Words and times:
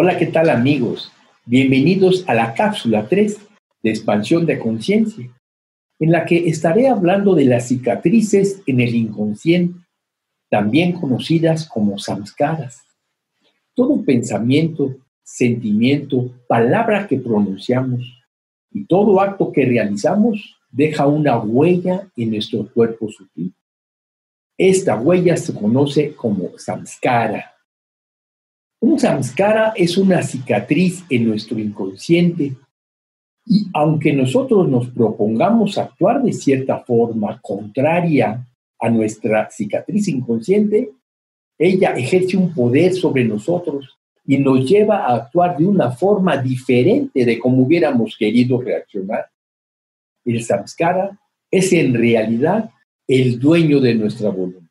Hola, 0.00 0.16
¿qué 0.16 0.26
tal 0.26 0.48
amigos? 0.48 1.10
Bienvenidos 1.44 2.22
a 2.28 2.34
la 2.34 2.54
cápsula 2.54 3.08
3 3.08 3.36
de 3.82 3.90
expansión 3.90 4.46
de 4.46 4.56
conciencia, 4.56 5.28
en 5.98 6.12
la 6.12 6.24
que 6.24 6.48
estaré 6.48 6.86
hablando 6.86 7.34
de 7.34 7.46
las 7.46 7.66
cicatrices 7.66 8.62
en 8.66 8.78
el 8.78 8.94
inconsciente, 8.94 9.80
también 10.48 10.92
conocidas 10.92 11.68
como 11.68 11.98
samskaras. 11.98 12.80
Todo 13.74 14.00
pensamiento, 14.04 14.94
sentimiento, 15.24 16.30
palabra 16.46 17.08
que 17.08 17.18
pronunciamos 17.18 18.22
y 18.70 18.84
todo 18.84 19.20
acto 19.20 19.50
que 19.50 19.64
realizamos 19.64 20.60
deja 20.70 21.08
una 21.08 21.38
huella 21.38 22.08
en 22.16 22.30
nuestro 22.30 22.72
cuerpo 22.72 23.08
sutil. 23.10 23.52
Esta 24.56 24.94
huella 24.94 25.36
se 25.36 25.52
conoce 25.52 26.14
como 26.14 26.56
samskara 26.56 27.57
un 28.80 28.98
samskara 28.98 29.72
es 29.76 29.98
una 29.98 30.22
cicatriz 30.22 31.04
en 31.10 31.28
nuestro 31.28 31.58
inconsciente 31.58 32.54
y 33.44 33.66
aunque 33.72 34.12
nosotros 34.12 34.68
nos 34.68 34.88
propongamos 34.90 35.78
actuar 35.78 36.22
de 36.22 36.32
cierta 36.32 36.80
forma 36.80 37.40
contraria 37.40 38.46
a 38.78 38.90
nuestra 38.90 39.50
cicatriz 39.50 40.06
inconsciente, 40.08 40.92
ella 41.58 41.92
ejerce 41.92 42.36
un 42.36 42.54
poder 42.54 42.92
sobre 42.92 43.24
nosotros 43.24 43.98
y 44.24 44.38
nos 44.38 44.68
lleva 44.68 45.06
a 45.06 45.16
actuar 45.16 45.56
de 45.56 45.66
una 45.66 45.90
forma 45.90 46.36
diferente 46.36 47.24
de 47.24 47.38
como 47.38 47.62
hubiéramos 47.62 48.16
querido 48.16 48.60
reaccionar. 48.60 49.26
El 50.24 50.44
samskara 50.44 51.18
es 51.50 51.72
en 51.72 51.94
realidad 51.94 52.70
el 53.08 53.38
dueño 53.38 53.80
de 53.80 53.94
nuestra 53.94 54.28
voluntad. 54.28 54.67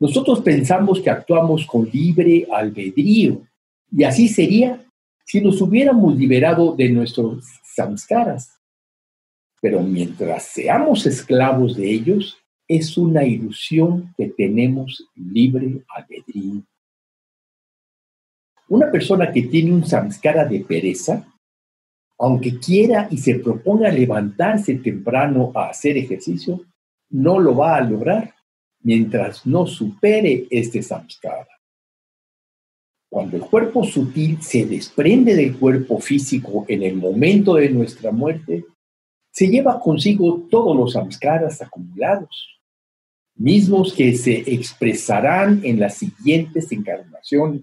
Nosotros 0.00 0.40
pensamos 0.40 0.98
que 1.00 1.10
actuamos 1.10 1.66
con 1.66 1.84
libre 1.92 2.46
albedrío 2.50 3.42
y 3.92 4.04
así 4.04 4.28
sería 4.28 4.82
si 5.26 5.42
nos 5.42 5.60
hubiéramos 5.60 6.16
liberado 6.16 6.74
de 6.74 6.88
nuestros 6.88 7.44
samskaras. 7.74 8.58
Pero 9.60 9.82
mientras 9.82 10.44
seamos 10.44 11.04
esclavos 11.04 11.76
de 11.76 11.90
ellos, 11.90 12.38
es 12.66 12.96
una 12.96 13.24
ilusión 13.24 14.14
que 14.16 14.28
tenemos 14.28 15.06
libre 15.14 15.84
albedrío. 15.94 16.62
Una 18.68 18.90
persona 18.90 19.30
que 19.30 19.42
tiene 19.42 19.72
un 19.72 19.84
samskara 19.84 20.46
de 20.46 20.60
pereza, 20.60 21.26
aunque 22.18 22.58
quiera 22.58 23.06
y 23.10 23.18
se 23.18 23.34
proponga 23.34 23.90
levantarse 23.90 24.76
temprano 24.76 25.52
a 25.54 25.68
hacer 25.68 25.98
ejercicio, 25.98 26.64
no 27.10 27.38
lo 27.38 27.54
va 27.54 27.76
a 27.76 27.82
lograr 27.82 28.34
mientras 28.82 29.46
no 29.46 29.66
supere 29.66 30.46
este 30.50 30.82
samskara. 30.82 31.48
Cuando 33.08 33.36
el 33.36 33.42
cuerpo 33.42 33.84
sutil 33.84 34.40
se 34.40 34.66
desprende 34.66 35.34
del 35.34 35.58
cuerpo 35.58 35.98
físico 35.98 36.64
en 36.68 36.82
el 36.82 36.96
momento 36.96 37.54
de 37.54 37.68
nuestra 37.68 38.12
muerte, 38.12 38.64
se 39.32 39.48
lleva 39.48 39.80
consigo 39.80 40.46
todos 40.50 40.76
los 40.76 40.92
samskaras 40.92 41.60
acumulados, 41.60 42.60
mismos 43.34 43.94
que 43.94 44.16
se 44.16 44.38
expresarán 44.52 45.60
en 45.64 45.80
las 45.80 45.96
siguientes 45.96 46.70
encarnaciones. 46.72 47.62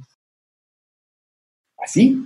Así, 1.77 2.23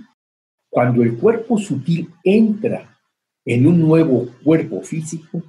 cuando 0.68 1.02
el 1.02 1.16
cuerpo 1.18 1.58
sutil 1.58 2.10
entra 2.24 2.98
en 3.44 3.66
un 3.66 3.80
nuevo 3.80 4.28
cuerpo 4.42 4.82
físico, 4.82 5.42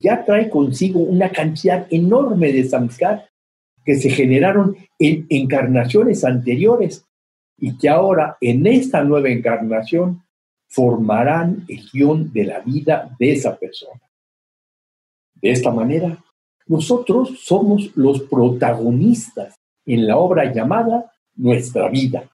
ya 0.00 0.24
trae 0.24 0.48
consigo 0.48 1.00
una 1.00 1.30
cantidad 1.30 1.86
enorme 1.90 2.52
de 2.52 2.64
samskar 2.64 3.28
que 3.84 3.96
se 3.96 4.10
generaron 4.10 4.76
en 4.98 5.26
encarnaciones 5.28 6.24
anteriores 6.24 7.04
y 7.58 7.76
que 7.76 7.88
ahora 7.88 8.38
en 8.40 8.66
esta 8.66 9.04
nueva 9.04 9.28
encarnación 9.28 10.22
formarán 10.68 11.64
el 11.68 11.82
guion 11.92 12.32
de 12.32 12.44
la 12.44 12.60
vida 12.60 13.14
de 13.18 13.32
esa 13.32 13.58
persona. 13.58 14.00
De 15.34 15.50
esta 15.50 15.70
manera, 15.70 16.22
nosotros 16.66 17.40
somos 17.42 17.90
los 17.96 18.22
protagonistas 18.22 19.54
en 19.84 20.06
la 20.06 20.16
obra 20.16 20.52
llamada 20.52 21.12
Nuestra 21.34 21.88
vida. 21.88 22.30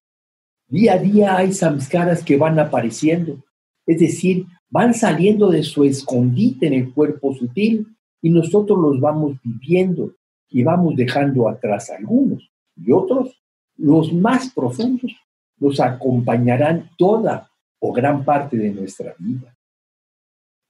Día 0.69 0.95
a 0.95 0.99
día 0.99 1.37
hay 1.37 1.53
samskaras 1.53 2.25
que 2.25 2.37
van 2.37 2.59
apareciendo, 2.59 3.39
es 3.87 4.01
decir, 4.01 4.47
van 4.71 4.95
saliendo 4.95 5.49
de 5.49 5.63
su 5.63 5.85
escondite 5.85 6.67
en 6.67 6.75
el 6.75 6.93
cuerpo 6.93 7.35
sutil 7.35 7.87
y 8.21 8.31
nosotros 8.31 8.79
los 8.79 9.01
vamos 9.01 9.37
viviendo 9.43 10.15
y 10.49 10.63
vamos 10.63 10.97
dejando 10.97 11.49
atrás 11.49 11.91
algunos 11.91 12.51
y 12.77 12.93
otros, 12.93 13.43
los 13.77 14.13
más 14.13 14.53
profundos, 14.53 15.13
nos 15.59 15.81
acompañarán 15.81 16.91
toda 16.99 17.51
o 17.79 17.93
gran 17.93 18.25
parte 18.25 18.57
de 18.57 18.71
nuestra 18.71 19.15
vida. 19.19 19.57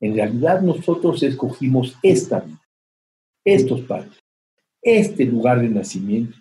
En 0.01 0.15
realidad 0.15 0.61
nosotros 0.61 1.23
escogimos 1.23 1.97
esta 2.03 2.41
vida, 2.41 2.61
estos 3.45 3.81
padres, 3.83 4.23
este 4.83 5.25
lugar 5.25 5.61
de 5.61 5.69
nacimiento. 5.69 6.37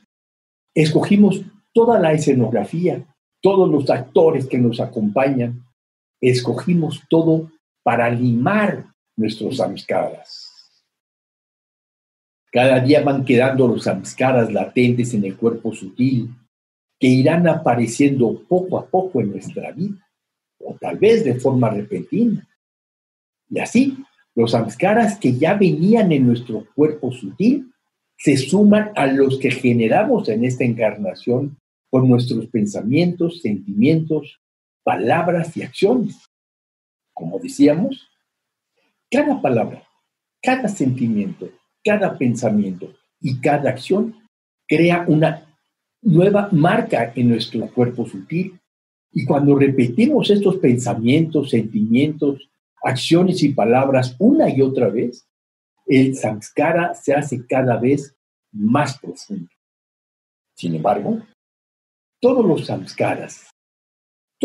Escogimos 0.73 1.41
toda 1.73 1.99
la 1.99 2.13
escenografía, 2.13 3.05
todos 3.41 3.69
los 3.69 3.89
actores 3.89 4.47
que 4.47 4.57
nos 4.57 4.79
acompañan, 4.79 5.64
escogimos 6.29 7.03
todo 7.09 7.51
para 7.83 8.09
limar 8.09 8.85
nuestros 9.15 9.57
samskaras. 9.57 10.51
Cada 12.51 12.79
día 12.79 13.03
van 13.03 13.25
quedando 13.25 13.67
los 13.67 13.83
samskaras 13.83 14.51
latentes 14.51 15.13
en 15.13 15.25
el 15.25 15.35
cuerpo 15.35 15.73
sutil 15.73 16.29
que 16.99 17.07
irán 17.07 17.47
apareciendo 17.47 18.41
poco 18.47 18.77
a 18.77 18.85
poco 18.85 19.19
en 19.19 19.31
nuestra 19.31 19.71
vida, 19.71 20.07
o 20.59 20.75
tal 20.79 20.97
vez 20.97 21.25
de 21.25 21.35
forma 21.35 21.69
repentina. 21.69 22.47
Y 23.49 23.59
así, 23.59 23.97
los 24.33 24.51
samskaras 24.51 25.19
que 25.19 25.33
ya 25.33 25.53
venían 25.53 26.11
en 26.11 26.25
nuestro 26.25 26.65
cuerpo 26.73 27.11
sutil 27.11 27.71
se 28.17 28.37
suman 28.37 28.91
a 28.95 29.07
los 29.07 29.37
que 29.37 29.51
generamos 29.51 30.29
en 30.29 30.45
esta 30.45 30.63
encarnación 30.63 31.57
con 31.89 32.09
nuestros 32.09 32.47
pensamientos, 32.47 33.41
sentimientos, 33.41 34.39
palabras 34.85 35.57
y 35.57 35.63
acciones. 35.63 36.15
Como 37.13 37.39
decíamos, 37.39 38.07
cada 39.11 39.41
palabra, 39.41 39.83
cada 40.41 40.69
sentimiento, 40.69 41.49
cada 41.83 42.17
pensamiento 42.17 42.93
y 43.19 43.41
cada 43.41 43.71
acción 43.71 44.15
crea 44.67 45.03
una 45.07 45.57
nueva 46.01 46.49
marca 46.51 47.11
en 47.15 47.29
nuestro 47.29 47.67
cuerpo 47.73 48.05
sutil. 48.05 48.59
Y 49.11 49.25
cuando 49.25 49.55
repetimos 49.55 50.29
estos 50.29 50.57
pensamientos, 50.57 51.49
sentimientos, 51.49 52.47
acciones 52.83 53.41
y 53.41 53.49
palabras 53.49 54.15
una 54.19 54.49
y 54.49 54.61
otra 54.61 54.89
vez, 54.89 55.27
el 55.87 56.15
samskara 56.15 56.93
se 56.93 57.13
hace 57.13 57.45
cada 57.47 57.77
vez 57.77 58.15
más 58.51 58.99
profundo. 58.99 59.49
Sin 60.53 60.75
embargo, 60.75 61.21
todos 62.19 62.45
los 62.45 62.65
samskaras 62.65 63.54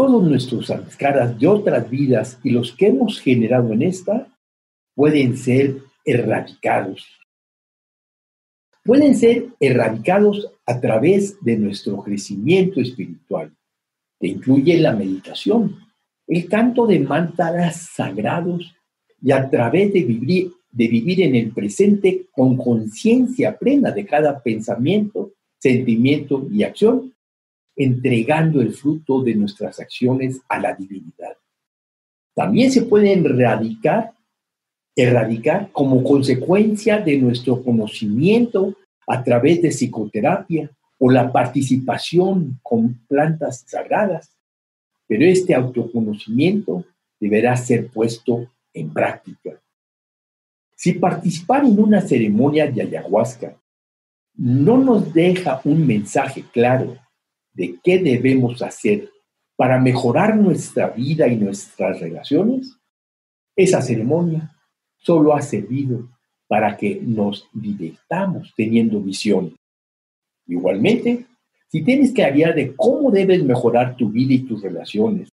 todos 0.00 0.22
nuestros 0.22 0.68
samskaras 0.68 1.38
de 1.38 1.46
otras 1.46 1.90
vidas 1.90 2.38
y 2.42 2.48
los 2.48 2.72
que 2.72 2.86
hemos 2.86 3.20
generado 3.20 3.70
en 3.74 3.82
esta 3.82 4.34
pueden 4.94 5.36
ser 5.36 5.76
erradicados. 6.06 7.06
Pueden 8.82 9.14
ser 9.14 9.48
erradicados 9.60 10.50
a 10.64 10.80
través 10.80 11.38
de 11.44 11.58
nuestro 11.58 12.02
crecimiento 12.02 12.80
espiritual, 12.80 13.52
que 14.18 14.28
incluye 14.28 14.78
la 14.78 14.94
meditación, 14.94 15.76
el 16.26 16.48
canto 16.48 16.86
de 16.86 17.00
mantras 17.00 17.90
sagrados 17.94 18.74
y 19.20 19.32
a 19.32 19.50
través 19.50 19.92
de 19.92 20.02
vivir, 20.02 20.50
de 20.70 20.88
vivir 20.88 21.20
en 21.20 21.34
el 21.34 21.50
presente 21.50 22.24
con 22.32 22.56
conciencia 22.56 23.58
plena 23.58 23.91
de 23.91 24.06
cada 24.06 24.42
pensamiento, 24.42 25.34
sentimiento 25.58 26.48
y 26.50 26.62
acción 26.62 27.12
entregando 27.82 28.60
el 28.60 28.74
fruto 28.74 29.22
de 29.22 29.34
nuestras 29.34 29.80
acciones 29.80 30.42
a 30.50 30.60
la 30.60 30.74
divinidad. 30.74 31.34
También 32.34 32.71
se 32.71 32.82
pueden 32.82 33.24
erradicar, 33.24 34.12
erradicar 34.94 35.72
como 35.72 36.04
consecuencia 36.04 36.98
de 36.98 37.16
nuestro 37.16 37.65
conocimiento 37.65 38.77
a 39.06 39.24
través 39.24 39.62
de 39.62 39.71
psicoterapia 39.71 40.71
o 40.98 41.10
la 41.10 41.32
participación 41.32 42.60
con 42.62 43.00
plantas 43.09 43.65
sagradas. 43.66 44.36
Pero 45.06 45.24
este 45.24 45.54
autoconocimiento 45.54 46.84
deberá 47.18 47.56
ser 47.56 47.88
puesto 47.88 48.47
en 48.74 48.92
práctica. 48.92 49.59
Si 50.77 50.92
participar 50.92 51.65
en 51.65 51.78
una 51.78 52.03
ceremonia 52.03 52.71
de 52.71 52.82
ayahuasca 52.82 53.56
no 54.34 54.77
nos 54.77 55.15
deja 55.15 55.62
un 55.65 55.86
mensaje 55.86 56.44
claro 56.53 56.98
de 57.60 57.78
qué 57.84 57.98
debemos 57.98 58.62
hacer 58.62 59.10
para 59.54 59.78
mejorar 59.78 60.34
nuestra 60.34 60.89
vida 60.89 61.28
y 61.28 61.36
nuestras 61.36 62.01
relaciones, 62.01 62.74
esa 63.54 63.83
ceremonia 63.83 64.51
solo 64.97 65.34
ha 65.34 65.42
servido 65.42 66.09
para 66.48 66.74
que 66.78 67.03
nos 67.03 67.47
divirtamos 67.53 68.54
teniendo 68.57 68.98
visión. 69.03 69.54
Igualmente, 70.47 71.27
si 71.68 71.83
tienes 71.83 72.12
claridad 72.12 72.54
de 72.54 72.74
cómo 72.74 73.10
debes 73.10 73.45
mejorar 73.45 73.95
tu 73.95 74.09
vida 74.09 74.33
y 74.33 74.47
tus 74.47 74.63
relaciones, 74.63 75.28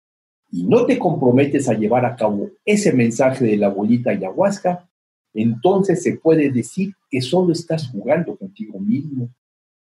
y 0.49 0.63
no 0.63 0.85
te 0.85 0.97
comprometes 0.97 1.67
a 1.67 1.73
llevar 1.73 2.05
a 2.05 2.15
cabo 2.15 2.51
ese 2.63 2.93
mensaje 2.93 3.43
de 3.43 3.57
la 3.57 3.67
bolita 3.67 4.11
ayahuasca, 4.11 4.89
entonces 5.33 6.01
se 6.01 6.15
puede 6.15 6.49
decir 6.49 6.93
que 7.09 7.19
solo 7.19 7.51
estás 7.51 7.89
jugando 7.89 8.37
contigo 8.37 8.79
mismo 8.79 9.29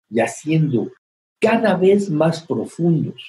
y 0.10 0.20
haciendo 0.20 0.90
cada 1.44 1.76
vez 1.76 2.10
más 2.10 2.42
profundos 2.42 3.22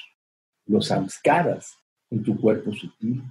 los 0.67 0.87
samskaras 0.87 1.77
en 2.11 2.23
tu 2.23 2.41
cuerpo 2.41 2.73
sutil. 2.73 3.25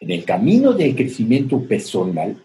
En 0.00 0.10
el 0.10 0.24
camino 0.24 0.72
de 0.72 0.96
crecimiento 0.96 1.62
personal, 1.62 2.44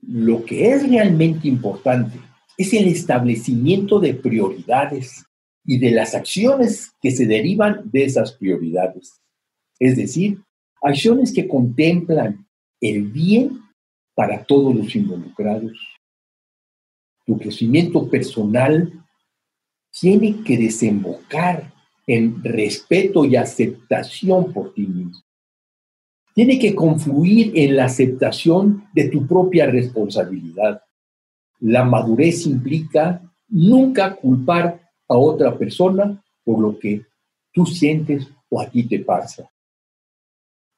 lo 0.00 0.42
que 0.42 0.70
es 0.70 0.88
realmente 0.88 1.48
importante 1.48 2.18
es 2.56 2.72
el 2.72 2.88
establecimiento 2.88 4.00
de 4.00 4.14
prioridades 4.14 5.26
y 5.66 5.78
de 5.78 5.90
las 5.90 6.14
acciones 6.14 6.92
que 7.02 7.10
se 7.10 7.26
derivan 7.26 7.82
de 7.90 8.04
esas 8.04 8.32
prioridades. 8.32 9.20
Es 9.78 9.96
decir, 9.96 10.38
acciones 10.80 11.30
que 11.30 11.46
contemplan 11.46 12.48
el 12.80 13.02
bien 13.02 13.60
para 14.14 14.44
todos 14.44 14.74
los 14.74 14.96
involucrados. 14.96 15.76
Tu 17.26 17.36
crecimiento 17.36 18.08
personal 18.08 19.04
tiene 20.00 20.42
que 20.42 20.56
desembocar 20.56 21.72
en 22.06 22.42
respeto 22.42 23.24
y 23.24 23.36
aceptación 23.36 24.52
por 24.52 24.72
ti 24.72 24.86
mismo. 24.86 25.22
Tiene 26.34 26.58
que 26.58 26.74
confluir 26.74 27.52
en 27.54 27.76
la 27.76 27.86
aceptación 27.86 28.84
de 28.94 29.08
tu 29.08 29.26
propia 29.26 29.66
responsabilidad. 29.66 30.82
La 31.60 31.84
madurez 31.84 32.46
implica 32.46 33.20
nunca 33.48 34.14
culpar 34.14 34.80
a 35.08 35.16
otra 35.16 35.58
persona 35.58 36.22
por 36.44 36.60
lo 36.60 36.78
que 36.78 37.04
tú 37.52 37.66
sientes 37.66 38.28
o 38.48 38.60
a 38.60 38.70
ti 38.70 38.84
te 38.84 39.00
pasa. 39.00 39.50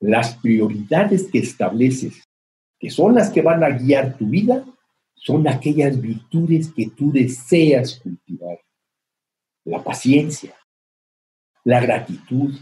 Las 0.01 0.35
prioridades 0.37 1.29
que 1.31 1.41
estableces, 1.41 2.25
que 2.79 2.89
son 2.89 3.15
las 3.15 3.31
que 3.31 3.43
van 3.43 3.63
a 3.63 3.71
guiar 3.71 4.17
tu 4.17 4.27
vida, 4.27 4.65
son 5.15 5.47
aquellas 5.47 6.01
virtudes 6.01 6.73
que 6.73 6.89
tú 6.89 7.13
deseas 7.13 8.01
cultivar. 8.01 8.59
La 9.65 9.83
paciencia, 9.83 10.55
la 11.65 11.81
gratitud, 11.81 12.55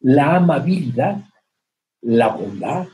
la 0.00 0.36
amabilidad, 0.36 1.24
la 2.02 2.28
bondad, 2.28 2.86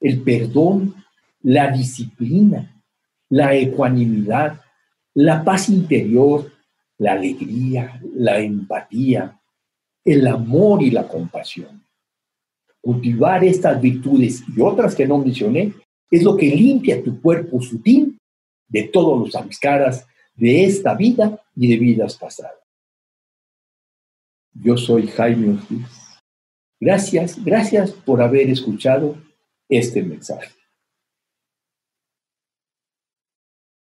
el 0.00 0.22
perdón, 0.22 0.94
la 1.42 1.70
disciplina, 1.70 2.82
la 3.30 3.54
ecuanimidad, 3.54 4.60
la 5.14 5.42
paz 5.44 5.68
interior, 5.68 6.52
la 6.98 7.12
alegría, 7.12 8.00
la 8.14 8.38
empatía, 8.38 9.40
el 10.04 10.26
amor 10.26 10.82
y 10.82 10.90
la 10.90 11.06
compasión. 11.06 11.84
Cultivar 12.80 13.44
estas 13.44 13.80
virtudes 13.80 14.42
y 14.54 14.60
otras 14.60 14.94
que 14.94 15.06
no 15.06 15.18
mencioné 15.18 15.72
es 16.10 16.22
lo 16.22 16.36
que 16.36 16.46
limpia 16.46 17.02
tu 17.02 17.20
cuerpo 17.20 17.60
sutil 17.60 18.18
de 18.68 18.84
todos 18.84 19.18
los 19.18 19.32
samskaras 19.32 20.06
de 20.34 20.64
esta 20.64 20.94
vida 20.94 21.40
y 21.56 21.68
de 21.68 21.76
vidas 21.76 22.16
pasadas. 22.16 22.67
Yo 24.60 24.76
soy 24.76 25.06
Jaime 25.06 25.50
Ortiz. 25.50 25.86
Gracias, 26.80 27.42
gracias 27.44 27.92
por 27.92 28.22
haber 28.22 28.50
escuchado 28.50 29.16
este 29.68 30.02
mensaje. 30.02 30.57